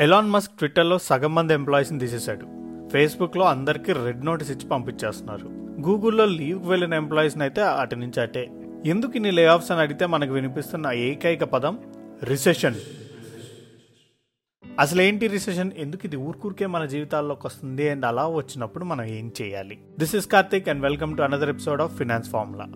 Elon 0.00 0.30
Musk 0.30 0.58
ట్విట్టర్లో 0.58 0.98
సగం 0.98 1.34
మంది 1.34 1.52
ఎంప్లాయీస్ని 1.52 1.98
తీసేశాడు. 1.98 2.46
ఫేస్బుక్లో 2.88 3.44
అందరికీ 3.44 3.92
రెడ్ 3.92 4.24
నోటీస్ 4.24 4.50
ఇచ్చి 4.50 4.68
పంపించేస్తున్నారు. 4.68 5.46
గూగుల్లో 5.80 6.24
లీవ్కి 6.24 6.68
వెళ్ళిన 6.68 6.94
ఎంప్లాయీస్ని 6.94 7.42
అయితే 7.42 7.62
అటు 7.62 7.94
నుంచి 7.94 8.20
అటే. 8.20 8.50
ఎందుకు 8.86 9.12
ఇన్ని 9.16 9.30
లే 9.30 9.46
ఆఫ్స్ 9.46 9.70
అని 9.70 9.80
అడిగితే 9.80 10.06
మనకు 10.06 10.32
వినిపిస్తున్న 10.32 10.92
ఏకైక 10.92 11.44
పదం 11.44 11.78
రిసెషన్ 12.24 12.74
అసలు 14.80 15.02
ఏంటి 15.02 15.26
రిసెషన్ 15.26 15.70
ఎందుకు 15.78 16.06
ఇది 16.06 16.16
ఊరుకూరికే 16.16 16.66
మన 16.66 16.84
జీవితాల్లోకి 16.84 17.46
వస్తుంది 17.46 17.88
అండ్ 17.88 18.04
అలా 18.04 18.28
వచ్చినప్పుడు 18.28 18.84
మనం 18.84 19.04
ఏం 19.04 19.32
చేయాలి? 19.42 19.78
This 19.98 20.14
is 20.14 20.26
Karthik 20.26 20.68
and 20.68 20.82
welcome 20.82 21.16
to 21.16 21.22
another 21.22 21.48
episode 21.48 21.80
of 21.80 21.96
finance 21.96 22.30
formula 22.30 22.66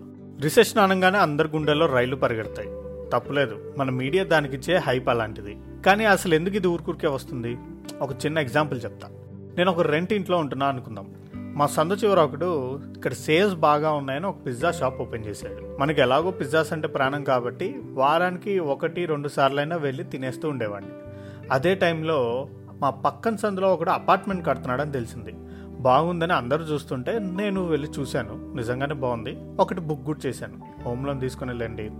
recession 0.41 0.79
అనగానే 0.79 1.17
అందరి 1.17 1.47
గుండెల్లో 1.47 1.85
రైళ్ళు 1.85 2.15
పరిగెడతాయి. 2.15 2.67
తప్పులేదు. 3.13 3.73
మన 3.77 3.89
మీడియా 3.89 4.23
దానికి 4.23 4.55
ఇచ్చే 4.55 4.77
హైప్ 4.77 5.09
అలాంటిది. 5.09 5.57
కానీ 5.85 6.05
అసలు 6.05 6.35
ఎందుకు 6.35 6.55
ఇది 6.55 6.67
ఊరుకూరికే 6.67 7.07
వస్తుంది? 7.07 7.57
ఒక 8.01 8.25
చిన్న 8.25 8.39
ఎగ్జాంపుల్ 8.39 8.81
చెప్తా. 8.83 9.09
నేను 9.57 9.71
ఒక 9.71 9.81
రెంట్ 9.81 10.13
ఇంట్లో 10.13 10.37
ఉంటున్నా 10.37 10.67
అనుకుందాం. 10.67 11.13
మా 11.35 11.67
సందు 11.67 11.93
చివర 11.93 12.19
ఒకడు 12.19 12.81
ఇక్కడ 12.95 13.13
సేల్స్ 13.13 13.55
బాగా 13.55 13.91
ఉన్నాయని 13.91 14.25
ఒక 14.25 14.45
పిజ్జా 14.45 14.71
షాప్ 14.71 15.01
ఓపెన్ 15.01 15.25
చేశాడు. 15.25 15.77
మనకి 15.79 16.01
ఎలాగో 16.01 16.31
పిజ్జాస్ 16.31 16.73
అంటే 16.73 16.87
ప్రాణం 16.87 17.23
కాబట్టి 17.23 17.81
వారానికి 17.91 18.59
ఒకటి 18.59 19.05
రెండు 19.05 19.27
సార్లైనా 19.27 19.75
వెళ్ళి 19.75 20.03
తినేస్తూ 20.03 20.49
ఉండేవాడిని. 20.49 20.91
అదే 21.51 21.75
టైంలో 21.75 22.47
మా 22.79 22.89
పక్కన 22.89 23.35
సందులో 23.35 23.73
ఒకడు 23.73 23.89
అపార్ట్మెంట్ 23.89 24.45
కడుతున్నాడని 24.45 24.91
తెలిసింది. 24.91 25.33
బాగుందని 25.79 26.33
అందరూ 26.33 26.63
చూస్తుంటే 26.63 27.19
నేను 27.19 27.65
వెళ్ళి 27.65 27.87
చూశాను. 27.99 28.53
నిజంగానే 28.55 28.93
బాగుంది. 28.93 29.37
ఒకటి 29.59 29.81
బుక్ 29.81 30.05
కూడా 30.05 30.19
చేశాను. 30.25 30.83
హోమ్ 30.85 31.07
లోన్ 31.07 31.19
తీసుకుని 31.19 31.51
వెళ్ళండి. 31.51 31.91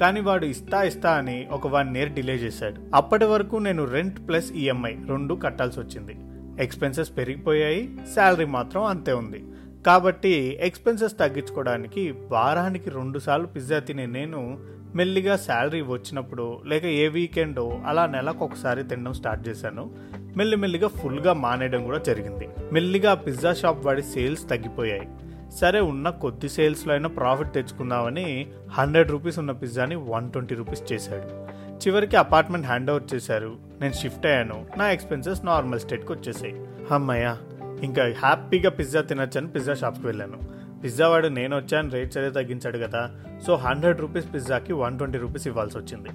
కానీ 0.00 0.20
వాడు 0.20 0.46
ఇస్తా 0.46 0.82
ఇస్తా 0.82 1.10
అని 1.10 1.48
ఒక 1.50 1.66
వన్ 1.66 1.96
ఇయర్ 1.96 2.12
డిలే 2.12 2.34
చేశాడు. 2.34 2.76
అప్పటి 2.94 3.24
వరకు 3.24 3.56
నేను 3.56 3.84
రెంట్ 3.84 4.28
ప్లస్ 4.28 4.52
ఈఎంఐ 4.52 4.94
రెండు 5.08 5.34
కట్టాల్సి 5.34 5.80
వచ్చింది. 5.80 6.16
ఎక్స్పెన్సెస్ 6.62 7.16
పెరిగిపోయాయి 7.16 7.96
శాలరీ 8.14 8.44
మాత్రం 8.44 8.84
అంతే 8.84 9.12
ఉంది. 9.12 9.44
కాబట్టి 9.86 10.58
ఎక్స్పెన్సెస్ 10.60 11.18
తగ్గించుకోవడానికి 11.18 12.10
వారానికి 12.10 12.90
రెండుసార్లు 12.90 13.46
పిజ్జా 13.46 13.78
తినే 13.78 14.06
నేను 14.06 14.58
మెల్లిగా 14.94 15.36
శాలరీ 15.36 15.80
వచ్చినప్పుడు 15.80 16.60
లేక 16.66 16.84
ఏ 16.84 17.08
వీకెండ్ 17.08 17.60
అలా 17.86 18.06
నెలకు 18.06 18.44
ఒకసారి 18.44 18.82
తినడం 18.82 19.12
స్టార్ట్ 19.12 19.48
చేశాను. 19.48 19.90
మెల్లిమెల్లిగా 20.36 20.88
ఫుల్గా 20.88 21.32
మానేయడం 21.32 21.84
కూడా 21.84 21.98
జరిగింది. 21.98 22.48
మెల్లిగా 22.72 23.14
పిజ్జా 23.14 23.52
షాప్ 23.52 23.86
వాడి 23.86 24.02
సేల్స్ 24.02 24.50
తగ్గిపోయాయి. 24.50 25.08
సరే 25.56 25.80
ఉన్న 25.80 26.10
కొద్ది 26.10 26.48
సేల్స్లో 26.48 26.92
అయినా 26.92 27.08
ప్రాఫిట్ 27.08 27.52
తెచ్చుకుందామని 27.52 28.50
హండ్రెడ్ 28.70 29.10
రూపీస్ 29.10 29.38
ఉన్న 29.38 29.52
పిజ్జాని 29.52 29.94
వన్ 29.94 30.32
ట్వంటీ 30.32 30.54
రూపీస్ 30.54 30.92
చేశాడు. 30.92 31.46
చివరికి 31.76 32.16
అపార్ట్మెంట్ 32.16 32.66
హ్యాండ్ 32.66 32.90
ఓవర్ 32.90 33.14
చేశారు. 33.14 33.56
నేను 33.80 33.92
షిఫ్ట్ 33.92 34.26
అయ్యాను. 34.26 34.66
నా 34.76 34.90
ఎక్స్పెన్సెస్ 34.90 35.44
నార్మల్ 35.44 35.80
స్టేట్కి 35.80 36.12
వచ్చేసాయి. 36.12 36.66
అమ్మయ్య 36.90 37.36
ఇంకా 37.82 38.02
హ్యాపీగా 38.02 38.70
పిజ్జా 38.70 39.00
తినొచ్చని 39.00 39.48
పిజ్జా 39.48 39.74
షాప్కి 39.74 40.06
వెళ్ళాను. 40.06 40.55
పిజ్జా 40.86 41.08
వాడు 41.08 41.28
నేను 41.28 41.56
వచ్చాను 41.56 41.90
రేట్స్ 41.90 42.18
అదే 42.18 42.30
తగ్గించాడు 42.30 42.78
కదా. 42.78 43.10
సో 43.46 43.54
హండ్రెడ్ 43.54 44.00
రూపీస్ 44.00 44.34
పిజ్జాకి 44.34 44.72
వన్ 44.72 44.98
ట్వంటీ 44.98 45.18
రూపీస్ 45.18 45.46
ఇవ్వాల్సి 45.46 45.78
వచ్చింది. 45.78 46.08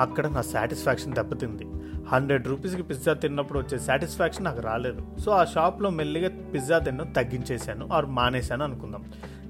అక్కడ 0.00 0.26
నా 0.26 0.42
సాటిస్ఫాక్షన్ 0.42 1.12
దెబ్బతింది. 1.12 1.66
హండ్రెడ్ 2.08 2.48
రూపీస్కి 2.48 2.82
పిజ్జా 2.82 3.12
తిన్నప్పుడు 3.12 3.58
వచ్చే 3.58 3.78
సాటిస్ఫాక్షన్ 3.78 4.44
నాకు 4.44 4.60
రాలేదు. 4.60 5.02
సో 5.18 5.32
ఆ 5.32 5.44
షాప్లో 5.44 5.90
మెల్లిగా 5.90 6.28
పిజ్జా 6.54 6.78
తినడం 6.78 7.06
తగ్గించేశాను 7.06 7.88
ఆర్ 7.92 8.06
మానేశాను 8.06 8.64
అనుకుందాం. 8.64 9.04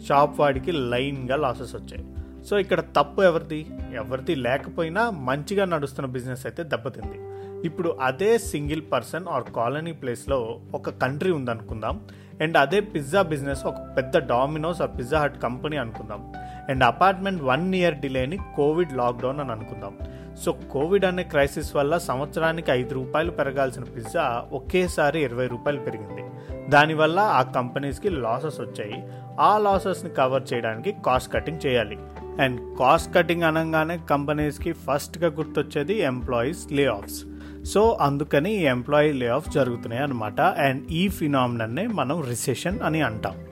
షాప్ 0.08 0.40
వాడికి 0.40 0.72
లైన్గా 0.72 1.36
లాసెస్ 1.36 1.74
వచ్చాయి. 1.74 2.06
సో 2.44 2.58
ఇక్కడ 2.58 2.80
తప్పు 2.80 3.22
ఎవరిది? 3.22 3.66
ఎవరిది 3.92 4.34
లేకపోయినా 4.34 5.10
మంచిగా 5.10 5.64
నడుస్తున్న 5.64 6.10
బిజినెస్ 6.10 6.46
అయితే 6.46 6.62
దెబ్బతింది. 6.62 7.18
ఇప్పుడు 7.66 7.88
అదే 7.88 8.38
సింగిల్ 8.38 8.82
పర్సన్ 8.92 9.26
ఆర్ 9.26 9.44
కాలనీ 9.56 9.92
ప్లేస్లో 9.92 10.60
ఒక 10.74 10.90
కంట్రీ 10.90 11.30
ఉందనుకుందాం. 11.32 12.00
అండ్ 12.42 12.56
అదే 12.56 12.80
పిజ్జా 12.80 13.22
బిజినెస్ 13.22 13.64
ఒక 13.64 13.74
పెద్ద 13.96 14.18
డామినోస్ 14.18 14.82
ఆ 14.82 14.86
పిజ్జా 14.86 15.20
హట్ 15.20 15.42
కంపెనీ 15.42 15.76
అనుకుందాం. 15.76 16.32
అండ్ 16.68 16.84
అపార్ట్మెంట్ 16.84 17.42
వన్ 17.42 17.74
ఇయర్ 17.74 17.94
డిలేని 17.94 18.38
కోవిడ్ 18.56 18.92
లాక్డౌన్ 18.92 19.40
అని 19.40 19.52
అనుకుందాం. 19.52 19.98
సో 20.44 20.52
కోవిడ్ 20.52 21.04
అనే 21.04 21.22
క్రైసిస్ 21.22 21.76
వల్ల 21.76 21.98
సంవత్సరానికి 21.98 22.70
ఐదు 22.70 22.94
రూపాయలు 22.94 23.30
పెరగాల్సిన 23.30 23.82
పిజ్జా 23.84 24.44
ఒకేసారి 24.52 25.24
ఇరవై 25.24 25.46
రూపాయలు 25.46 25.80
పెరిగింది. 25.80 26.24
దానివల్ల 26.70 27.20
ఆ 27.20 27.42
కంపెనీస్కి 27.42 28.08
లాసెస్ 28.08 28.60
వచ్చాయి. 28.60 29.08
ఆ 29.40 29.58
లాసెస్ని 29.58 30.10
కవర్ 30.10 30.42
చేయడానికి 30.54 30.94
కాస్ట్ 31.06 31.32
కటింగ్ 31.32 31.66
చేయాలి. 31.66 31.98
అండ్ 32.40 32.78
కాస్ట్ 32.78 33.14
కటింగ్ 33.14 33.42
అనగానే 33.42 33.98
కంపెనీస్కి 34.10 34.72
ఫస్ట్గా 34.72 35.28
గుర్తొచ్చేది 35.28 35.98
ఎంప్లాయీస్ 35.98 36.72
లే 36.72 36.86
ఆఫ్స్ 36.86 37.24
సో 37.64 37.98
అందుకని 38.00 38.54
ఈ 38.54 38.64
ఎంప్లాయీ 38.64 39.12
లే 39.12 39.28
ఆఫ్ 39.28 39.50
జరుగుతున్నాయి 39.50 40.02
అనమాట 40.02 40.40
అండ్ 40.40 40.92
ఈ 40.92 41.08
ఫినామినన్నే 41.08 41.86
మనం 41.86 42.22
రిసెషన్ 42.22 42.80
అని 42.80 43.02
అంటాం. 43.02 43.44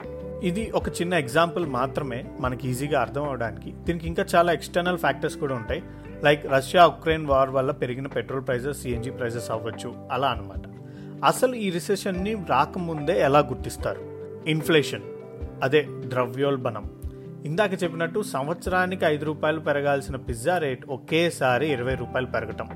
ఇది 0.43 0.71
ఒక 0.71 0.89
చిన్న 0.89 1.13
ఎగ్జాంపుల్ 1.13 1.65
మాత్రమే 1.65 2.25
మనకి 2.39 2.69
ఈజీగా 2.69 3.01
అర్థం 3.01 3.23
అవడానికి. 3.23 3.71
దీనికి 3.71 4.07
ఇంకా 4.07 4.25
చాలా 4.35 4.53
ఎక్స్టర్నల్ 4.53 4.97
ఫ్యాక్టర్స్ 4.97 5.37
కూడా 5.37 5.55
ఉంటాయి. 5.55 5.83
లైక్ 6.23 6.53
రష్యా 6.53 6.87
ఉక్రెయిన్ 6.87 7.25
వార్ 7.25 7.49
వల్ల 7.49 7.71
పెరిగిన 7.71 8.07
పెట్రోల్ 8.07 8.47
ప్రైజెస్ 8.47 8.81
సిఎన్జి 8.81 9.11
ప్రైజెస్ 9.11 9.51
అవ్వచ్చు. 9.51 9.95
అలా 10.11 10.27
అనమాట 10.27 10.61
అసలు 11.25 11.55
ఈ 11.55 11.69
రిసెషన్ని 11.69 12.33
రాకముందే 12.33 13.21
ఎలా 13.21 13.39
గుర్తిస్తారు? 13.39 14.01
ఇన్ఫ్లేషన్ 14.47 15.01
అదే 15.63 15.87
ద్రవ్యోల్బణం. 16.05 16.91
ఇందాక 17.45 17.83
చెప్పినట్టు 17.83 18.21
సంవత్సరానికి 18.21 19.05
ఐదు 19.05 19.25
రూపాయలు 19.25 19.59
పెరగాల్సిన 19.59 20.15
పిజ్జా 20.15 20.57
రేట్ 20.57 20.85
ఒకేసారి 20.89 21.71
ఇరవై 21.71 21.95
రూపాయలు 21.95 22.25
పెరగటం. 22.25 22.67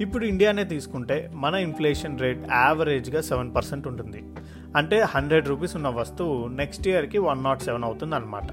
ఇప్పుడు 0.00 0.24
ఇండియానే 0.24 0.64
తీసుకుంటే 0.64 1.30
మన 1.34 1.54
ఇన్ఫ్లేషన్ 1.54 2.20
రేట్ 2.20 2.42
యావరేజ్గా 2.52 3.20
సెవెన్ 3.20 3.54
పర్సెంట్ 3.54 3.88
ఉంటుంది. 3.88 4.24
అంటే 4.76 5.00
హండ్రెడ్ 5.00 5.48
రూపీస్ 5.48 5.76
ఉన్న 5.76 5.88
వస్తువు 5.88 6.48
నెక్స్ట్ 6.48 6.88
ఇయర్కి 6.88 7.18
వన్ 7.18 7.44
నాట్ 7.44 7.62
సెవెన్ 7.62 7.84
అవుతుంది 7.84 8.14
అనమాట 8.14 8.48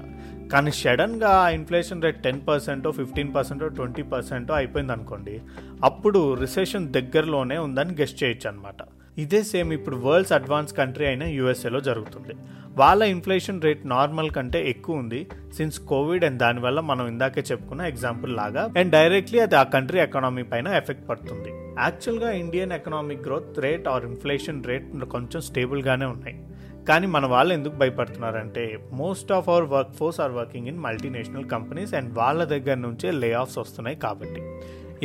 కానీ 0.52 0.70
సడన్గా 0.70 1.48
ఇన్ఫ్లేషన్ 1.48 2.02
రేట్ 2.02 2.22
టెన్ 2.22 2.40
పర్సెంటో 2.48 2.90
ఫిఫ్టీన్ 2.90 3.34
పర్సెంటో 3.34 3.68
ట్వంటీ 3.68 4.02
పర్సెంటో 4.02 4.54
అయిపోయింది 4.54 4.92
అనుకోండి 4.92 5.40
అప్పుడు 5.84 6.34
రిసెషన్ 6.34 6.92
దగ్గరలోనే 6.92 7.58
ఉందని 7.58 7.94
గెస్ట్ 7.94 8.24
చేయొచ్చు 8.24 8.48
అనమాట 8.50 8.76
ఇదే 9.18 9.42
సేమ్ 9.42 9.72
ఇప్పుడు 9.72 9.96
వరల్డ్స్ 9.96 10.32
అడ్వాన్స్ 10.32 10.72
కంట్రీ 10.74 11.06
అయిన 11.06 11.22
యూఎస్ఏలో 11.22 11.80
జరుగుతుంది. 11.80 12.34
వాళ్ళ 12.76 13.02
ఇన్ఫ్లేషన్ 13.02 13.62
రేట్ 13.62 13.86
నార్మల్ 13.86 14.30
కంటే 14.30 14.70
ఎక్కువ 14.70 14.96
ఉంది. 14.96 15.26
సిన్స్ 15.56 15.80
కోవిడ్ 15.80 16.24
అండ్ 16.24 16.38
దానివల్ల 16.38 16.80
మనం 16.80 17.08
ఇందాకే 17.08 17.44
చెప్పుకున్న 17.52 17.82
ఎగ్జాంపుల్ 17.82 18.36
లాగా 18.36 18.72
అండ్ 18.78 18.92
డైరెక్ట్లీ 18.92 19.38
అది 19.38 19.56
ఆ 19.56 19.62
కంట్రీ 19.62 20.00
ఎకానమీ 20.00 20.42
పైన 20.42 20.68
ఎఫెక్ట్ 20.68 21.08
పడుతుంది. 21.08 21.48
యాక్చువల్గా 21.80 22.30
Indian 22.30 22.72
economic 22.72 23.26
growth 23.26 23.58
rate 23.58 23.88
or 23.88 24.04
inflation 24.04 24.64
rate 24.64 25.04
కొంచెం 25.04 25.40
స్టేబుల్గానే 25.40 26.04
ఉన్నాయి. 26.04 26.46
కానీ 26.88 27.06
మన 27.06 27.26
వాళ్ళు 27.26 27.54
ఎందుకు 27.54 27.74
భయపడుతున్నారంటే 27.74 28.78
most 28.92 29.32
of 29.32 29.48
our 29.48 29.64
workforce 29.94 30.20
are 30.20 30.32
working 30.32 30.66
in 30.66 30.78
multinational 30.78 31.44
companies 31.44 31.94
and 31.94 32.18
వాళ్ళ 32.18 32.44
దగ్గర 32.44 32.74
నుంచే 32.74 33.10
లే 33.10 33.32
ఆఫ్స్ 33.32 33.58
వస్తున్నాయి 33.58 33.96
కాబట్టి. 33.96 34.42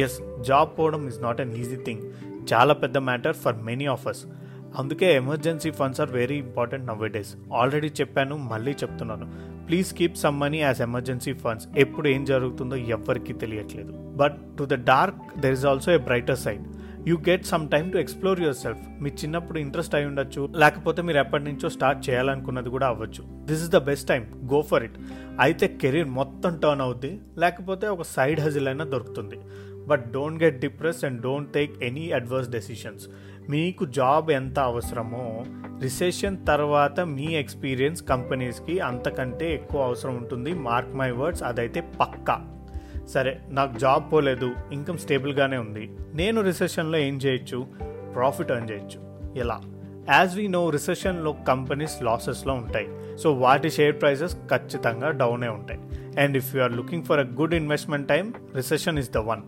ఎస్ 0.01 0.41
జాబ్ 0.41 0.69
పోవడం 0.79 1.07
is 1.07 1.21
not 1.21 1.41
an 1.41 1.53
easy 1.53 1.75
thing 1.75 2.01
చాలా 2.53 2.73
పెద్ద 2.73 2.97
మ్యాటర్ 2.97 3.35
ఫర్ 3.35 3.55
మెనీ 3.55 3.85
ఆఫ్ 3.85 4.07
అందుకే 4.77 5.15
emergency 5.15 5.71
funds 5.71 6.01
are 6.01 6.11
very 6.11 6.35
important 6.35 6.85
nowadays 7.09 7.35
already 7.53 7.87
చెప్పాను 7.87 8.37
మళ్ళీ 8.37 8.71
చెప్తున్నాను. 8.71 9.27
Please 9.65 9.93
keep 9.93 10.17
some 10.17 10.39
money 10.39 10.57
as 10.57 10.81
emergency 10.81 11.33
funds. 11.33 11.67
ఎప్పుడు 11.77 12.07
ఏం 12.07 12.25
జరుగుతుందో 12.25 12.75
ఎవ్వరికీ 12.75 13.33
తెలియట్లేదు. 13.33 13.91
But 13.91 14.57
to 14.59 14.63
the 14.63 14.73
dark 14.73 15.39
there 15.39 15.53
is 15.53 15.65
also 15.65 15.91
a 15.91 15.97
brighter 15.97 16.37
side. 16.37 16.61
You 17.07 17.17
get 17.17 17.45
some 17.45 17.69
time 17.69 17.91
to 17.91 17.97
explore 17.97 18.41
yourself 18.55 18.79
మీ 19.01 19.09
చిన్నప్పుడు 19.09 19.59
interest 19.59 19.95
అయి 19.95 20.05
ఉండొచ్చు. 20.05 20.49
లేకపోతే 20.55 21.01
మీరు 21.01 21.17
ఎప్పటి 21.17 21.43
నుంచో 21.43 21.69
స్టార్ట్ 21.69 22.09
చేయాలనుకున్నది 22.09 22.69
కూడా 22.69 22.87
అవ్వచ్చు. 22.87 23.23
This 23.45 23.61
is 23.63 23.69
the 23.69 23.77
best 23.77 24.07
time 24.07 24.49
go 24.53 24.61
for 24.61 24.83
it. 24.83 24.97
అయితే 25.39 25.67
కెరీర్ 25.67 26.07
మొత్తం 26.07 26.57
టర్న్ 26.57 26.81
అవుద్ది. 26.81 27.21
లేకపోతే 27.37 27.87
ఒక 27.87 28.01
సైడ్ 28.01 28.39
హజిల్ 28.39 28.67
అయినా 28.67 28.85
దొరుకుతుంది. 28.85 29.39
But 29.89 30.11
don't 30.11 30.43
get 30.43 30.59
depress 30.59 31.05
and 31.05 31.21
don't 31.21 31.53
take 31.53 31.83
any 31.83 32.11
adverse 32.11 32.49
decisions. 32.49 33.07
మీకు 33.49 33.85
జాబ్ 33.85 34.31
ఎంత 34.31 34.59
అవసరమో 34.59 35.45
రిసెషన్ 35.81 36.37
తర్వాత 36.47 36.99
మీ 36.99 37.25
ఎక్స్పీరియన్స్ 37.25 38.03
కంపెనీస్కి 38.03 38.79
అంతకంటే 38.79 39.53
ఎక్కువ 39.53 39.83
అవసరం 39.83 40.15
ఉంటుంది. 40.15 40.53
మార్క్ 40.53 40.95
మై 40.95 41.11
వర్డ్స్ 41.11 41.43
అదైతే 41.43 41.81
పక్కా. 41.99 42.45
సరే 43.07 43.39
నాకు 43.49 43.79
జాబ్ 43.79 44.13
పోలేదు 44.13 44.51
ఇన్కమ్ 44.73 44.97
స్టేబుల్గానే 44.97 45.57
ఉంది. 45.57 45.91
నేను 46.13 46.41
రిసెషన్లో 46.41 46.97
ఏం 46.97 47.17
చేయొచ్చు? 47.17 47.67
ప్రాఫిట్ 48.15 48.51
ఎర్న్ 48.51 48.69
చేయొచ్చు. 48.71 48.99
ఎలా? 49.35 49.61
యాజ్ 50.09 50.35
వీ 50.35 50.47
నో 50.47 50.69
రిసెషన్లో 50.69 51.35
కంపెనీస్ 51.47 52.03
లాసెస్లో 52.03 52.53
ఉంటాయి. 52.53 52.87
సో 53.17 53.33
వాటి 53.33 53.69
షేర్ 53.69 54.01
ప్రైసెస్ 54.01 54.35
ఖచ్చితంగా 54.35 55.11
డౌనే 55.11 55.47
ఉంటాయి. 55.47 55.79
And 56.21 56.37
if 56.37 56.55
you 56.55 56.61
are 56.61 56.73
looking 56.73 57.03
for 57.03 57.19
a 57.19 57.23
good 57.23 57.53
investment 57.53 58.07
time 58.07 58.33
recession 58.55 58.99
is 58.99 59.11
the 59.11 59.17
one. 59.17 59.41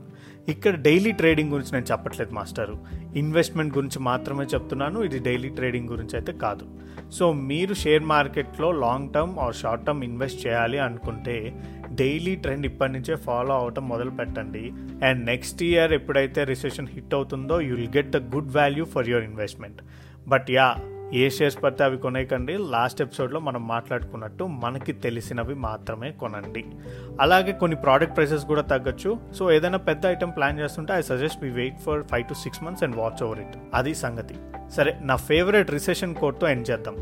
ఇక్కడ 0.50 0.82
డైలీ 0.82 1.12
ట్రేడింగ్ 1.12 1.52
గురించి 1.52 1.74
నేను 1.74 1.86
చెప్పట్లేదు 1.92 2.32
మాస్టరు. 2.32 2.78
ఇన్వెస్ట్మెంట్ 3.16 3.78
గురించి 3.78 4.00
మాత్రమే 4.00 4.46
చెప్తున్నాను 4.46 5.00
ఇది 5.00 5.20
డైలీ 5.20 5.50
ట్రేడింగ్ 5.50 5.90
గురించి 5.90 6.16
అయితే 6.16 6.32
కాదు. 6.32 6.66
సో 7.12 7.34
మీరు 7.34 7.74
షేర్ 7.74 8.04
మార్కెట్లో 8.04 8.72
long 8.72 9.14
term 9.14 9.40
or 9.40 9.56
short 9.56 9.86
term 9.86 10.04
invest 10.04 10.48
చేయాలి 10.48 10.80
అనుకుంటే 10.80 11.54
డైలీ 11.92 12.36
ట్రెండ్ 12.36 12.66
ఇప్పటి 12.66 12.92
నుంచే 12.92 13.16
ఫాలో 13.16 13.54
అవటం 13.56 13.90
మొదలు 13.90 14.10
పెట్టండి. 14.10 14.72
అండ్ 15.06 15.26
నెక్స్ట్ 15.26 15.64
ఇయర్ 15.64 15.94
ఎప్పుడైతే 15.94 16.44
రిసెషన్ 16.44 16.88
హిట్ 16.88 17.14
అవుతుందో 17.14 17.62
you 17.62 17.76
will 17.76 17.98
get 17.98 18.10
the 18.10 18.18
good 18.36 18.56
value 18.56 18.86
for 18.86 19.10
your 19.10 19.24
investment 19.24 19.82
but 20.28 20.52
yeah 20.52 20.76
A 21.13 21.30
shares 21.30 21.63
పడితే 21.63 21.84
అవి 21.84 21.98
కొనేయకండి. 21.98 22.58
లాస్ట్ 22.58 23.02
ఎపిసోడ్లో 23.02 23.40
మనం 23.40 23.68
మాట్లాడుకున్నట్టు 23.68 24.44
మనకి 24.44 24.92
తెలిసినవి 24.92 25.56
మాత్రమే 25.56 26.12
కొనండి. 26.12 26.66
అలాగే 27.22 27.52
కొన్ని 27.52 27.78
ప్రోడక్ట్ 27.78 28.16
ప్రైసెస్ 28.16 28.46
కూడా 28.46 28.62
తగ్గచ్చు. 28.62 29.19
సో 29.34 29.52
ఏదైనా 29.52 29.78
పెద్ద 29.78 30.06
ఐటమ్ 30.06 30.31
ప్లాన్ 30.36 30.60
చేస్తుంటే 30.60 30.94
I 30.94 31.02
suggest 31.02 31.44
me 31.44 31.50
wait 31.50 31.80
for 31.80 32.04
five 32.04 32.25
to 32.25 32.34
six 32.34 32.63
months 32.63 32.84
and 32.84 32.96
watch 32.96 33.24
over 33.24 33.40
it. 33.40 33.58
అది 33.74 33.96
సంగతి. 33.96 34.36
సరే 34.72 34.98
నా 35.02 35.16
ఫేవరెట్ 35.16 35.72
రిసెషన్ 35.72 36.16
కోడ్తో 36.16 36.48
ఎండ్ 36.48 36.69
చేద్దాం. 36.69 36.98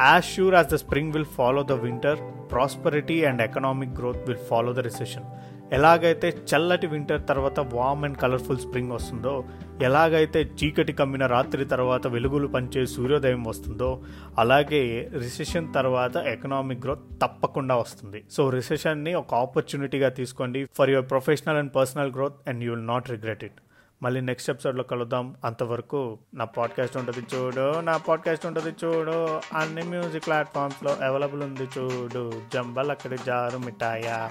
As 0.00 0.24
sure 0.24 0.54
as 0.54 0.68
the 0.72 0.74
spring 0.74 1.12
will 1.14 1.30
follow 1.36 1.62
the 1.62 1.72
winter 1.72 2.20
prosperity 2.52 3.16
and 3.24 3.42
economic 3.42 3.96
growth 3.98 4.22
will 4.28 4.44
follow 4.50 4.72
the 4.72 4.78
recession 4.78 5.26
ఎలాగైతే 5.72 6.28
చల్లటి 6.50 6.86
winter 6.86 7.20
తర్వాత 7.28 7.60
వామ్ 7.74 8.04
and 8.04 8.18
colourful 8.18 8.58
spring 8.58 8.92
వస్తుందో 8.92 9.44
ఎలాగైతే 9.82 10.40
చీకటి 10.58 10.92
కమ్మిన 10.92 11.26
రాత్రి 11.26 11.64
తర్వాత 11.64 12.06
వెలుగులు 12.06 12.48
పంచే 12.48 12.86
సూర్యోదయం 12.86 13.44
వస్తుందో 13.44 13.90
అలాగే 14.38 15.10
రిసెషన్ 15.12 15.74
తర్వాత 15.74 16.16
ఎకనామిక్ 16.16 16.82
గ్రోత్ 16.86 17.06
తప్పకుండా 17.22 17.76
వస్తుంది. 17.76 18.24
సో 18.30 18.50
రిసెషన్ని 18.50 19.14
ఒక 19.14 19.34
ఆపర్చునిటీగా 19.34 20.08
తీసుకోండి. 20.08 20.66
For 20.78 20.90
your 20.90 21.10
professional 21.10 21.56
and 21.56 21.74
personal 21.76 22.12
growth 22.12 22.48
and 22.48 22.64
you 22.64 22.70
will 22.74 22.86
not 22.86 23.10
regret 23.10 23.44
it 23.44 23.60
మళ్ళీ 24.02 24.20
నెక్స్ట్ 24.20 24.50
ఎపిసోడ్లో 24.50 24.82
కలుద్దాం. 24.82 25.36
అంతవరకు 25.44 26.18
నా 26.34 26.44
పాడ్కాస్ట్ 26.44 26.96
ఉంటుంది 26.96 27.36
చూడు 27.36 27.80
నా 27.80 27.96
పాడ్కాస్ట్ 27.96 28.46
ఉంటుంది 28.46 28.74
చూడు. 28.84 29.40
అన్ని 29.56 29.82
మ్యూజిక్ 29.82 30.26
ప్లాట్ఫామ్స్లో 30.26 30.96
అవైలబుల్ 31.04 31.42
ఉంది 31.42 31.68
చూడు. 31.78 32.42
జంబల్ 32.54 32.90
అక్కడి 32.90 33.16
జారు 33.16 33.58
మిఠాయా. 33.58 34.30